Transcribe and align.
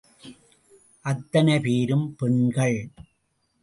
அத்தனை 1.05 1.59
பேரும் 1.59 2.15
பெண்கள். 2.15 2.79